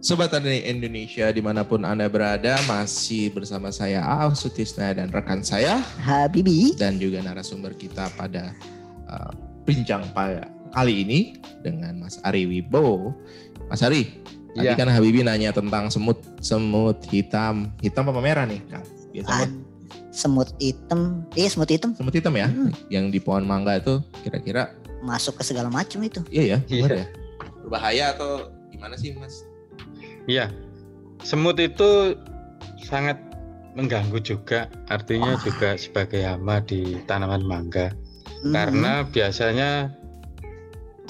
[0.00, 5.44] Sobat Tani Indonesia di mana pun Anda berada masih bersama saya Aal Sutisna dan rekan
[5.44, 8.56] saya Habibi dan juga narasumber kita pada
[9.04, 9.28] uh,
[9.68, 11.18] bincang pada kali ini
[11.60, 13.12] dengan Mas Ari Wibowo.
[13.68, 14.08] Mas Ari,
[14.56, 14.72] tadi Iya.
[14.72, 18.86] kan Habibi nanya tentang semut semut hitam, hitam apa merah nih, Kang?
[19.12, 19.60] Biasanya Ad-
[20.10, 22.72] semut hitam, iya semut hitam semut hitam ya, Hmm.
[22.88, 24.72] yang di pohon mangga itu kira-kira
[25.04, 26.24] masuk ke segala macam itu.
[26.32, 26.86] iya ya, Iya.
[26.88, 27.06] ya.
[27.60, 29.44] Berbahaya atau gimana sih, Mas?
[30.30, 30.46] Iya,
[31.26, 32.14] semut itu
[32.86, 33.18] sangat
[33.74, 35.42] mengganggu juga, artinya Wah.
[35.42, 37.90] juga sebagai hama di tanaman mangga.
[38.46, 38.54] Hmm.
[38.54, 39.90] Karena biasanya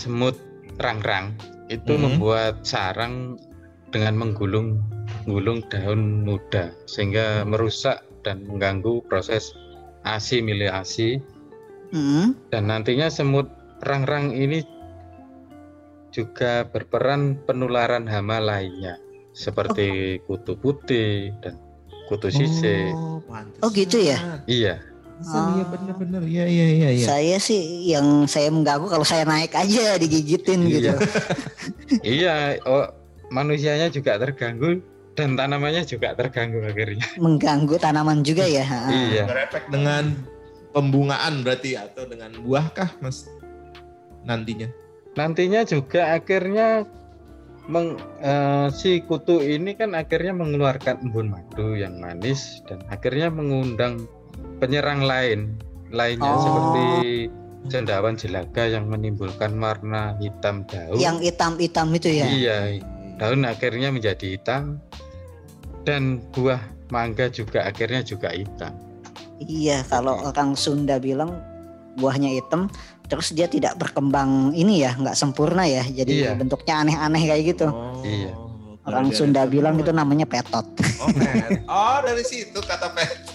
[0.00, 0.40] semut
[0.80, 1.36] rangrang
[1.68, 2.16] itu Hmm.
[2.16, 3.36] membuat sarang
[3.92, 4.80] dengan menggulung
[5.28, 9.52] gulung daun muda sehingga merusak dan mengganggu proses
[10.08, 11.20] asimilasi
[11.92, 12.32] Hmm.
[12.48, 13.50] dan nantinya semut
[13.84, 14.64] rangrang ini
[16.10, 18.98] juga berperan penularan hama lainnya
[19.32, 21.54] seperti kutu putih dan
[22.10, 22.92] kutu sisik.
[22.94, 23.62] Oh, pantesan.
[23.62, 24.18] Oh, gitu ya?
[24.50, 24.82] Iya,
[25.20, 25.68] Iya Oh.
[25.68, 26.88] bener-bener, iya iya iya.
[26.96, 27.06] iya.
[27.06, 30.96] Saya sih yang saya mengganggu kalau saya naik aja digigitin gitu.
[30.96, 30.96] Iya.
[32.16, 32.34] iya.
[32.64, 32.88] Oh,
[33.28, 34.80] manusianya juga terganggu
[35.12, 37.04] dan tanamannya juga terganggu akhirnya.
[37.24, 38.64] Mengganggu tanaman juga ya.
[38.88, 39.28] Iya.
[39.28, 40.16] Berefek dengan
[40.72, 43.28] pembungaan berarti atau dengan buah kah, Mas?
[44.24, 44.72] Nantinya.
[45.20, 46.88] Nantinya juga akhirnya
[47.70, 54.10] meng- eh, si kutu ini kan akhirnya mengeluarkan embun madu yang manis dan akhirnya mengundang
[54.58, 55.54] penyerang lain
[55.94, 56.42] lainnya Oh.
[56.42, 56.86] seperti
[57.70, 60.96] cendawan jelaga yang menimbulkan warna hitam daun.
[60.98, 62.26] Yang hitam-hitam itu ya.
[62.26, 62.58] Iya,
[63.20, 64.80] daun akhirnya menjadi hitam
[65.84, 66.60] dan buah
[66.90, 68.74] mangga juga akhirnya juga hitam.
[69.40, 71.36] Iya, kalau orang Sunda bilang
[71.96, 72.68] buahnya hitam,
[73.10, 75.82] terus dia tidak berkembang ini ya, nggak sempurna ya.
[75.82, 76.38] Jadi Iya.
[76.38, 77.66] bentuknya aneh-aneh kayak gitu.
[77.68, 78.32] Oh, Iya.
[78.80, 80.64] Orang dari Sunda itu bilang itu namanya petot.
[81.02, 81.60] Oh, pet.
[81.68, 83.12] oh, dari situ kata pet.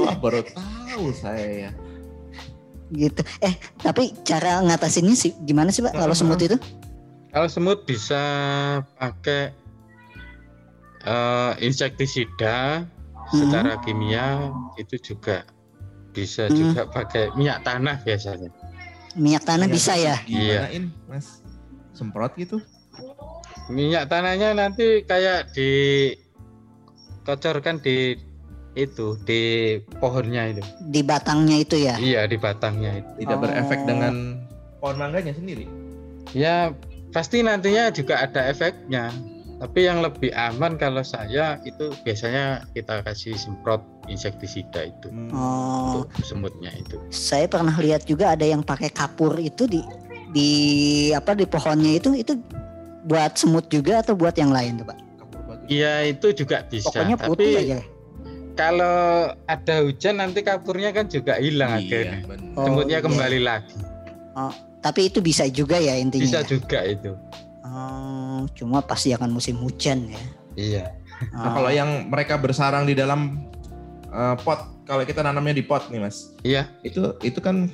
[0.00, 1.70] Wah, baru tahu saya ya.
[2.86, 3.18] gitu.
[3.42, 3.50] Eh,
[3.82, 5.90] tapi cara ngatasinnya sih gimana sih, Pak?
[5.90, 6.54] Kalau semut itu?
[7.34, 8.22] Kalau semut bisa
[8.94, 9.50] pakai
[11.02, 12.86] eh, insektisida
[13.26, 15.42] secara kimia itu juga
[16.16, 16.56] bisa Hmm.
[16.56, 18.48] juga pakai minyak tanah biasanya.
[19.12, 20.16] Minyak tanah Iya, bisa ya?
[20.24, 21.44] Gimanain, Mas?
[21.92, 22.56] Semprot gitu?
[23.68, 25.52] Minyak tanahnya nanti kayak
[27.16, 28.16] dikocorkan di
[28.72, 30.60] itu di pohonnya itu.
[30.86, 31.96] Di batangnya itu ya?
[31.96, 33.10] Iya di batangnya itu.
[33.24, 33.40] Tidak Oh.
[33.40, 34.36] berefek dengan
[34.78, 35.64] pohon mangganya sendiri.
[36.32, 36.76] Ya
[37.08, 39.08] pasti nantinya juga ada efeknya.
[39.56, 46.22] Tapi yang lebih aman kalau saya itu biasanya kita kasih semprot insektisida itu Oh, untuk
[46.22, 46.96] semutnya itu.
[47.10, 49.82] saya pernah lihat juga ada yang pakai kapur itu di
[50.30, 50.50] di
[51.14, 52.34] apa di pohonnya itu itu
[53.06, 54.98] buat semut juga atau buat yang lain tuh, Pak?
[55.66, 56.90] Iya itu juga bisa.
[56.90, 57.78] Pokoknya putih Tapi aja.
[58.54, 58.98] kalau
[59.46, 62.22] ada hujan nanti kapurnya kan juga hilang akhirnya.
[62.22, 62.54] Iya, benar.
[62.54, 63.06] Oh, Semutnya iya.
[63.06, 63.78] kembali lagi.
[64.78, 66.22] Tapi itu bisa juga ya intinya.
[66.22, 66.46] Bisa ya?
[66.46, 67.10] juga itu.
[67.66, 70.22] Oh, cuma pasti akan musim hujan ya.
[70.54, 70.84] Iya.
[71.34, 73.50] Nah, kalau yang mereka bersarang di dalam
[74.16, 76.32] uh, pot, kalau kita nanamnya di pot nih, Mas.
[76.40, 76.72] Iya.
[76.80, 77.68] Itu itu kan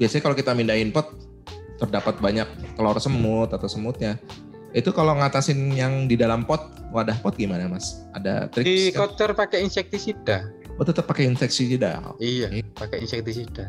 [0.00, 1.12] biasanya kalau kita mindahin pot
[1.76, 4.16] terdapat banyak telur semut atau semutnya.
[4.72, 8.06] Itu kalau ngatasin yang di dalam pot, wadah pot gimana, Mas?
[8.16, 8.64] Ada trik?
[8.64, 10.46] Dikocor pakai insektisida.
[10.80, 12.00] Oh, tetap pakai insektisida.
[12.22, 13.68] Iya, pakai insektisida.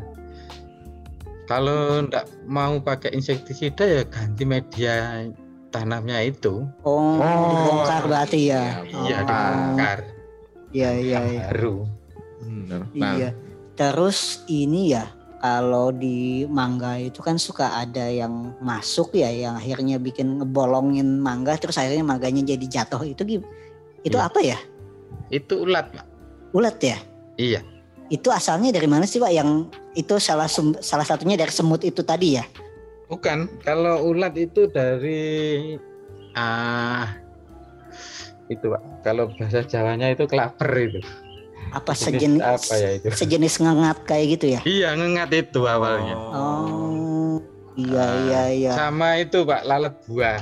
[1.50, 5.26] Kalau ndak mau pakai insektisida ya ganti media
[5.74, 6.64] tanamnya itu.
[6.86, 8.80] Oh, dibongkar berarti ya.
[8.86, 9.98] Iya, Oh, dibongkar.
[10.72, 11.42] Iya, iya, iya.
[11.52, 11.84] Baru.
[12.42, 12.80] Benar.
[12.96, 13.30] Nah, Iya.
[13.72, 15.08] Terus ini ya,
[15.40, 21.56] kalau di mangga itu kan suka ada yang masuk ya, yang akhirnya bikin ngebolongin mangga,
[21.56, 23.00] terus akhirnya mangganya jadi jatuh.
[23.04, 24.28] Itu itu Iya.
[24.28, 24.58] apa ya?
[25.32, 26.06] Itu ulat, Pak.
[26.52, 26.98] Ulat ya?
[27.40, 27.60] Iya.
[28.12, 29.32] Itu asalnya dari mana sih pak?
[29.32, 32.44] Yang itu salah sum- salah satunya dari semut itu tadi ya?
[33.08, 35.76] Bukan, kalau ulat itu dari
[36.36, 37.08] ah
[38.52, 38.82] itu Pak.
[39.02, 41.00] Kalau bahasa Jawanya itu kelaper itu.
[41.72, 43.06] Apa Jenis sejenis apa ya itu?
[43.10, 44.60] sejenis ngengat kayak gitu ya?
[44.62, 46.16] Iya, ngengat itu awalnya.
[46.16, 47.40] Oh,
[47.74, 48.72] iya Ah, iya iya.
[48.74, 50.40] Sama itu Pak, lalat buah.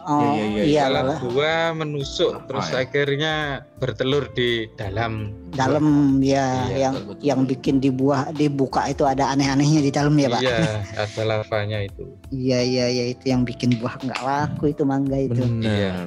[0.00, 1.18] Oh, iya, iya, iya lalat lah.
[1.20, 2.76] buah menusuk Apa terus ya?
[2.80, 3.34] akhirnya
[3.76, 5.34] bertelur di dalam.
[5.50, 7.24] Dalam ya Iya, yang betul, betul.
[7.26, 10.40] yang bikin dibuah dibuka itu ada aneh-anehnya di dalam ya pak?
[10.40, 10.62] Iya,
[10.96, 12.06] ada lavanya itu.
[12.30, 15.34] Iya iya iya itu yang bikin buah nggak laku itu mangga itu.
[15.36, 16.06] benar.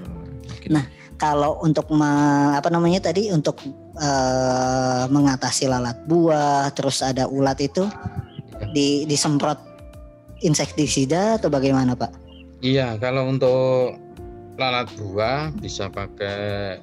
[0.71, 0.83] Nah,
[1.17, 3.61] Kalau untuk me- apa namanya tadi untuk
[3.97, 7.85] eh, mengatasi lalat buah, terus ada ulat itu
[8.73, 9.57] di disemprot
[10.43, 12.11] insektisida atau bagaimana pak?
[12.63, 13.97] Iya, kalau untuk
[14.57, 16.77] lalat buah bisa pakai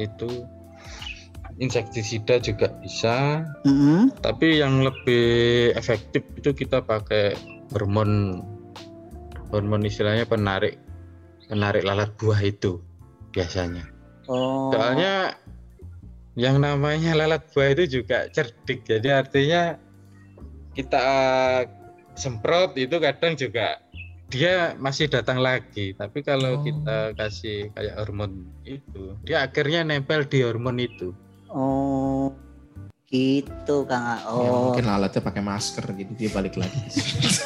[0.00, 0.44] itu
[1.60, 4.08] insektisida juga bisa, Mm-mm.
[4.24, 7.36] tapi yang lebih efektif itu kita pakai
[7.76, 8.40] hormon
[9.52, 10.80] hormon istilahnya penarik
[11.52, 12.80] penarik lalat buah itu
[13.32, 13.88] biasanya.
[14.30, 14.70] Oh.
[14.70, 15.34] Soalnya
[16.38, 19.76] yang namanya lalat buah itu juga cerdik, jadi artinya
[20.72, 21.04] kita
[22.16, 23.80] semprot itu kadang juga
[24.32, 25.92] dia masih datang lagi.
[25.92, 26.64] Tapi kalau Oh.
[26.64, 31.12] kita kasih kayak hormon itu, dia akhirnya nempel di hormon itu.
[31.52, 32.32] Oh.
[33.12, 34.00] Gitu Kang.
[34.00, 34.16] A.
[34.16, 34.72] Ya, Oh.
[34.72, 36.72] mungkin alatnya pakai masker jadi dia balik lagi.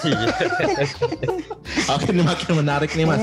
[0.07, 0.31] Iya.
[1.91, 3.19] Oke, ini makin menarik nih mas.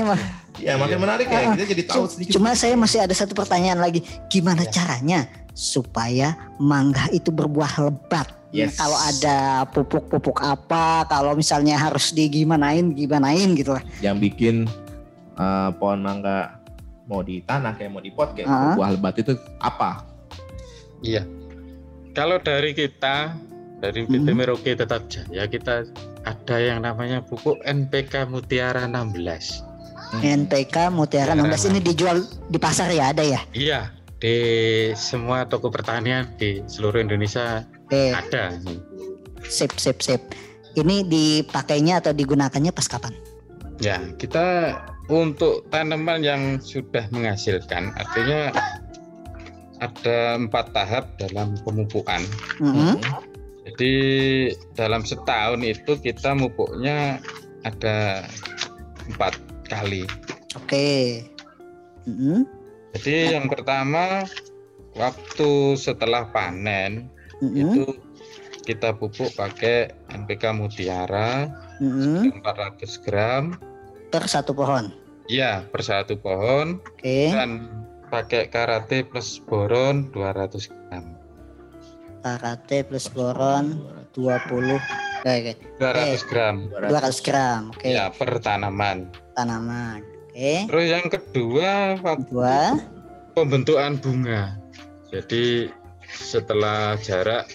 [0.60, 1.48] Ya makin menarik ya.
[1.50, 2.36] Kita jadi tahu sedikit.
[2.36, 4.04] Cuma saya masih ada satu pertanyaan lagi.
[4.28, 4.70] Gimana Ya.
[4.70, 8.28] caranya supaya mangga itu berbuah lebat?
[8.52, 8.76] Yes.
[8.76, 13.82] Kalau ada pupuk-pupuk apa, kalau misalnya harus digimanain, gimanain gitu lah.
[13.98, 14.68] yang bikin
[15.34, 16.60] eh, pohon mangga
[17.04, 18.76] mau di tanah kayak mau di pot kayak Ah.
[18.76, 20.04] buah lebat itu apa?
[21.00, 21.24] Iya.
[22.14, 23.34] Kalau dari kita
[23.82, 24.38] dari PT Hmm.
[24.38, 25.84] Merauke Tetap Jaya kita
[26.24, 30.22] ada yang namanya pupuk NPK Mutiara 16.
[30.22, 33.42] NPK Mutiara 16 ini dijual di pasar ya ada ya?
[33.50, 33.90] Iya,
[34.22, 34.36] di
[34.94, 38.54] semua toko pertanian di seluruh Indonesia Oke, ada.
[39.42, 40.22] sip sip sip.
[40.78, 43.10] Ini dipakainya atau digunakannya pas kapan?
[43.82, 44.78] Ya, kita
[45.10, 48.54] untuk tanaman yang sudah menghasilkan, artinya
[49.82, 52.22] ada empat tahap dalam pemupukan.
[52.62, 52.98] Mm-mm.
[53.64, 53.94] Jadi
[54.76, 57.18] dalam setahun itu kita mupuknya
[57.64, 58.28] ada
[59.08, 59.34] empat
[59.66, 60.04] kali.
[60.54, 61.24] Oke.
[62.04, 62.44] Mm-mm.
[62.94, 64.22] Jadi yang pertama
[64.94, 67.08] waktu setelah panen
[67.42, 67.56] Mm-mm.
[67.74, 67.84] itu
[68.64, 71.50] kita pupuk pakai NPK Mutiara
[71.82, 72.30] Mm-mm.
[72.40, 73.58] 400 gram,
[74.08, 74.88] Per satu pohon.
[75.26, 77.32] ya per satu pohon Oke.
[77.32, 77.66] dan
[78.14, 81.04] pakai karate plus boron 200 gram.
[82.22, 83.74] Karate plus boron
[84.14, 84.78] 20
[85.24, 85.52] Oke,
[85.82, 87.62] 200 gram 200 gram.
[87.74, 89.10] Oke, ya per tanaman.
[89.34, 89.98] tanaman.
[90.30, 90.70] Oke.
[90.70, 92.78] Terus yang kedua waktu Dua.
[93.34, 94.54] pembentukan bunga.
[95.10, 95.74] Jadi
[96.06, 97.50] setelah jarak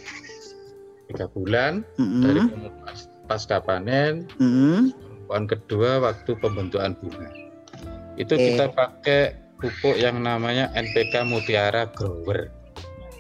[1.07, 2.51] tiga bulan dari Mm-mm.
[2.51, 2.95] pemupukan
[3.31, 4.91] pasca panen, Mm-mm.
[5.31, 7.29] pohon kedua waktu pembentukan bunga.
[8.19, 8.44] Itu Oke.
[8.51, 9.21] kita pakai
[9.59, 12.50] pupuk yang namanya NPK Mutiara Grower.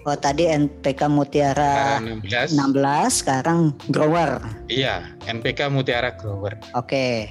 [0.07, 2.55] Oh tadi NPK Mutiara Karena 16.
[2.55, 3.59] 16 sekarang
[3.91, 4.39] grower.
[4.71, 6.55] Iya, NPK Mutiara Grower.
[6.73, 7.29] Oke.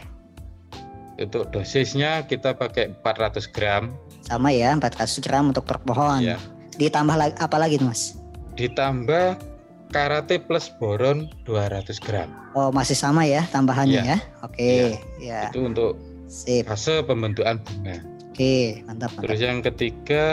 [1.19, 3.91] Untuk dosisnya kita pakai 400 gram.
[4.23, 6.23] Sama ya 400 gram untuk per pohon.
[6.23, 6.39] Iya.
[6.79, 8.15] Ditambah lagi apa lagi Mas?
[8.55, 9.41] Ditambah
[9.91, 12.29] karate plus boron 200 gram.
[12.53, 14.15] Oh masih sama ya tambahannya Iya.
[14.15, 14.19] ya.
[14.45, 14.71] Oke.
[15.19, 15.41] Ya.
[15.51, 15.97] Itu untuk
[16.29, 16.69] Sip.
[16.69, 17.97] fase pembentukan bunga.
[18.39, 19.27] Oke, mantap mantap.
[19.27, 20.27] Terus yang ketiga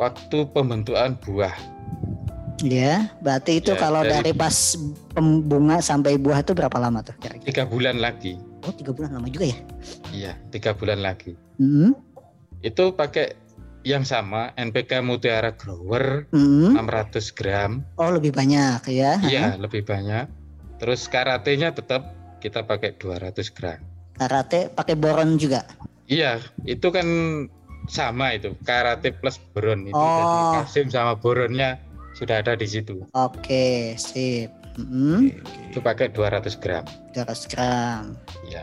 [0.00, 1.52] waktu pembentukan buah.
[2.64, 4.72] Ya, berarti itu Ya, kalau dari- dari pas
[5.12, 7.44] pembunga sampai buah itu berapa lama tuh kira-kira?
[7.44, 8.40] Tiga bulan lagi.
[8.64, 9.58] Oh tiga bulan lama juga ya?
[10.08, 11.36] Iya, tiga bulan lagi.
[11.60, 11.92] Hmm.
[12.64, 13.36] Itu pakai
[13.84, 16.72] yang sama NPK Mutiara Grower Hmm.
[16.72, 17.84] 600 gram.
[18.00, 19.20] Oh lebih banyak ya?
[19.20, 20.32] Iya, lebih banyak.
[20.80, 22.08] Terus karatenya tetap
[22.40, 23.84] kita pakai 200 gram.
[24.16, 25.60] Karate pakai boron juga.
[26.08, 27.06] Iya, itu kan
[27.88, 29.96] sama itu karate plus boron itu.
[29.96, 30.60] Oh.
[30.60, 31.80] Kalsium sama boronnya
[32.16, 33.04] sudah ada di situ.
[33.12, 34.52] Oke, sip.
[34.74, 35.30] Hmm.
[35.30, 35.70] Oke, oke.
[35.70, 36.84] Itu pakai 200 gram.
[37.14, 38.02] 200 gram.
[38.48, 38.62] Iya.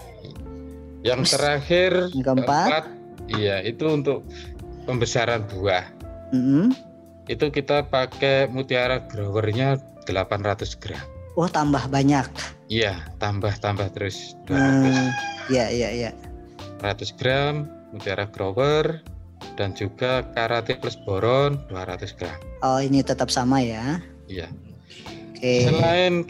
[1.02, 2.86] Yang terakhir yang keempat?
[3.32, 4.22] iya itu untuk
[4.86, 5.86] pembesaran buah.
[6.30, 6.74] Hmm.
[7.26, 11.02] Itu kita pakai mutiara growernya 800 gram.
[11.40, 12.28] Oh tambah banyak.
[12.68, 14.60] Iya, tambah-tambah terus 200.
[14.60, 15.10] Hmm.
[15.50, 16.12] Iya iya iya.
[16.82, 19.06] 100 gram mutiara grower
[19.56, 22.38] dan juga karate plus boron 200 gram.
[22.66, 24.02] Oh ini tetap sama ya?
[24.26, 24.50] Iya.
[25.34, 25.70] Oke.
[25.70, 26.26] Selain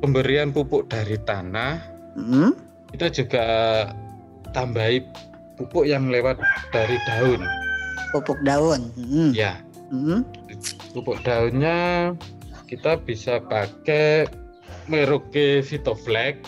[0.00, 1.80] pemberian pupuk dari tanah,
[2.16, 2.52] Hmm.
[2.92, 3.46] kita juga
[4.52, 5.04] tambahi
[5.60, 6.40] pupuk yang lewat
[6.72, 7.42] dari daun.
[8.12, 8.88] Pupuk daun.
[8.96, 9.30] Hmm.
[9.34, 9.60] Ya,
[9.92, 10.22] Hmm.
[10.94, 12.12] pupuk daunnya
[12.70, 14.28] kita bisa pakai
[14.84, 16.44] Merauke Vitoflex.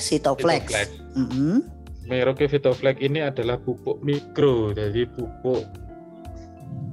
[0.00, 0.64] Sitoflex.
[0.72, 0.88] Vitoflex.
[1.12, 1.60] Hmm.
[2.08, 5.68] Merauke Vitoflex ini adalah pupuk mikro, jadi pupuk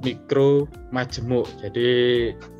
[0.04, 1.48] mikro majemuk.
[1.64, 1.88] Jadi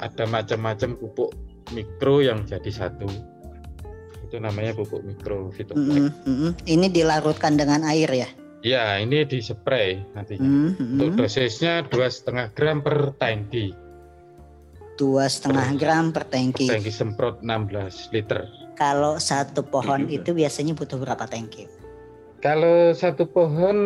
[0.00, 1.36] ada macam-macam pupuk
[1.76, 3.04] mikro yang jadi satu.
[4.24, 6.08] Itu namanya pupuk mikro Vitoflex.
[6.08, 6.10] Hmm.
[6.24, 6.52] Hmm.
[6.64, 8.28] Ini dilarutkan dengan air ya?
[8.64, 10.48] Ya, ini di spray nantinya.
[10.74, 10.96] Hmm.
[10.96, 13.76] Untuk dosisnya dua setengah gram per tangki.
[14.96, 16.72] Dua setengah gram per tangki.
[16.72, 18.48] Tangki semprot 16 liter.
[18.80, 20.24] Kalau satu pohon juga.
[20.24, 21.85] itu biasanya butuh berapa tangki?
[22.38, 23.76] Kalau satu pohon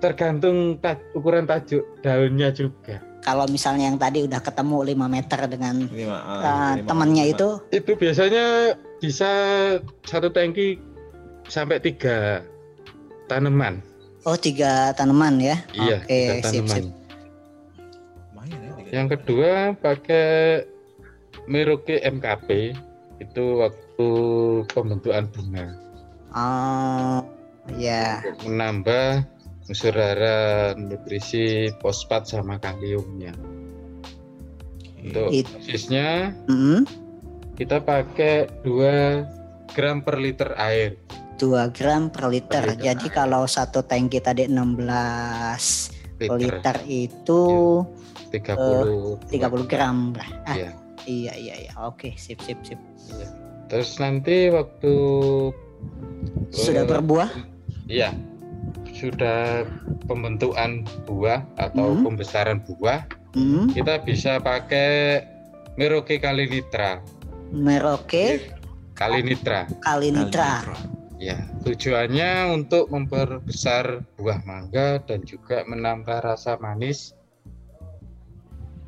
[0.00, 2.98] tergantung ta- ukuran tajuk daunnya juga.
[3.20, 9.28] Kalau misalnya yang tadi udah ketemu 5 meter dengan uh, temannya itu, Itu biasanya bisa
[10.08, 10.80] satu tangki
[11.44, 12.40] sampai tiga
[13.28, 13.84] tanaman.
[14.24, 15.56] oh tiga tanaman ya?
[15.76, 16.76] Iya, Oke, tiga sip, tanaman.
[16.76, 16.84] sip.
[18.32, 18.72] Lumayan ya.
[18.90, 20.28] Yang kedua pakai
[21.44, 22.72] Merauke MKP
[23.20, 24.08] itu waktu
[24.72, 25.66] pembentukan bunga
[26.30, 27.26] Oh,
[27.74, 28.22] ya.
[28.22, 29.26] untuk menambah
[29.66, 33.34] unsur hara nutrisi fosfat sama kaliumnya.
[35.00, 36.84] Untuk It- dosisnya Mm,
[37.56, 39.24] kita pakai 2
[39.72, 40.98] gram per liter air.
[41.40, 42.62] 2 gram per liter.
[42.62, 42.84] Per liter.
[42.84, 45.88] Jadi kalau satu tangki tadi 16
[46.20, 47.42] Liter, liter itu
[48.28, 49.16] 30.
[49.32, 50.12] 30 gram.
[50.44, 50.70] Ah, Iya.
[51.08, 51.72] iya iya iya.
[51.80, 52.76] Oke, sip sip sip.
[53.72, 54.94] Terus nanti waktu
[56.50, 57.30] Sudah eh, berbuah?
[57.86, 58.10] Iya.
[58.94, 59.64] Sudah
[60.04, 62.04] pembentukan buah atau Hmm.
[62.04, 65.22] pembesaran buah, Hmm, kita bisa pakai
[65.78, 66.98] Merauke Kalinitra.
[67.54, 68.50] Merauke
[68.98, 69.70] Kalinitra.
[69.80, 70.66] Kalinitra.
[71.20, 77.14] Ya, tujuannya untuk memperbesar buah mangga dan juga menambah rasa manis.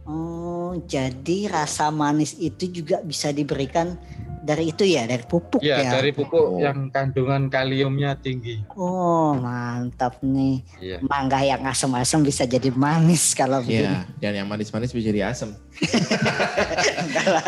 [0.03, 3.95] Oh, jadi rasa manis itu juga bisa diberikan
[4.43, 5.91] dari itu ya, dari pupuk Ya, ya.
[5.95, 6.59] dari pupuk Oh.
[6.59, 8.59] yang kandungan kaliumnya tinggi.
[8.73, 10.67] Oh, mantap nih.
[10.77, 10.99] Iya.
[11.01, 13.87] Mangga yang asam-asam bisa jadi manis kalau begini.
[13.87, 15.55] Iya, dan yang manis-manis bisa jadi lah.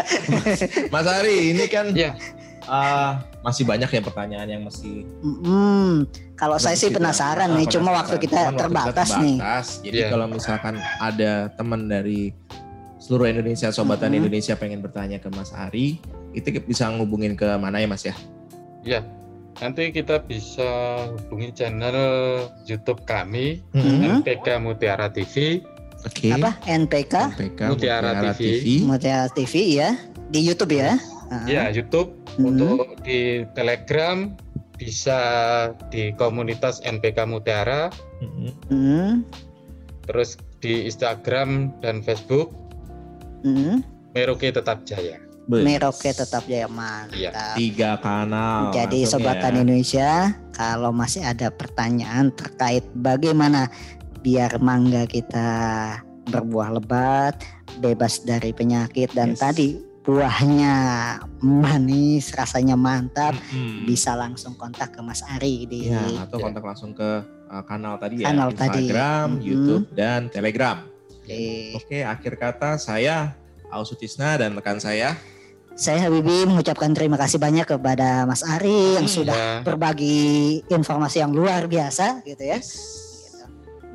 [0.88, 2.14] Mas Ari, ini kan Iya.
[2.64, 6.06] ah, masih banyak ya pertanyaan yang masih Mm-mm.
[6.34, 9.36] Kalau saya sih kita- penasaran nih, cuma waktu kita Cuman waktu terbatas nih.
[9.36, 9.66] terbatas.
[9.80, 10.08] Jadi Iya.
[10.08, 12.30] kalau misalkan ada teman dari
[12.96, 14.18] seluruh Indonesia, sobatan Mhm.
[14.20, 16.00] Indonesia pengen bertanya ke Mas Ari,
[16.34, 18.14] itu bisa ngubungin ke mana ya Mas ya?
[18.82, 19.00] Ya.
[19.62, 20.66] Nanti kita bisa
[21.14, 21.94] hubungi channel
[22.66, 24.20] YouTube kami Mhm.
[24.20, 25.62] NPK Mutiara TV.
[26.02, 26.34] Oke.
[26.34, 26.58] Apa?
[26.66, 28.82] NPK MPK Mutiara TV.
[28.82, 29.94] Mutiara TV ya
[30.28, 30.98] di YouTube ya.
[31.30, 31.46] Ah.
[31.46, 32.44] Ya, YouTube Mhm.
[32.44, 34.34] untuk di Telegram
[34.74, 35.18] bisa
[35.88, 37.88] di komunitas NPK Mutiara.
[38.68, 39.22] Hmm.
[40.04, 42.52] terus di Instagram dan Facebook
[43.40, 43.80] Hmm.
[44.12, 45.16] Merauke Tetap Jaya.
[45.46, 46.68] Merauke tetap jaya Iya.
[46.68, 47.54] mantap.
[47.54, 48.72] Tiga kanal.
[48.72, 49.60] Jadi sobatan ya.
[49.60, 50.10] Indonesia,
[50.52, 53.68] kalau masih ada pertanyaan terkait bagaimana
[54.24, 55.48] biar mangga kita
[56.24, 57.44] berbuah lebat,
[57.78, 59.40] bebas dari penyakit dan Yes.
[59.40, 59.68] tadi
[60.04, 60.72] buahnya
[61.40, 63.84] manis, rasanya mantap, Mhm.
[63.84, 68.20] bisa langsung kontak ke Mas Ari di Ya, atau kontak langsung ke uh, kanal tadi
[68.20, 68.88] ya, Kanal tadi.
[68.88, 69.40] Instagram, Mhm.
[69.40, 70.84] YouTube, dan Telegram.
[71.74, 73.32] Oke, akhir kata saya
[73.68, 75.16] Ausutisna dan rekan saya.
[75.74, 81.18] Saya Habibi mengucapkan terima kasih banyak kepada Mas Ari yang Hmm, sudah Ya, berbagi informasi
[81.18, 82.62] yang luar biasa gitu ya.
[82.62, 82.70] Yes.
[83.26, 83.44] Gitu.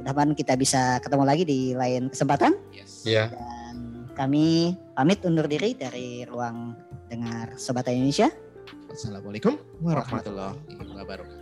[0.04, 2.52] Mudah-mudahan kita bisa ketemu lagi di lain kesempatan.
[2.76, 3.08] Yes.
[3.08, 3.32] ya.
[3.32, 6.76] Dan kami pamit undur diri dari ruang
[7.08, 8.28] dengar Sobat Indonesia.
[8.92, 10.60] Assalamualaikum warahmatullahi
[11.00, 11.39] wabarakatuh.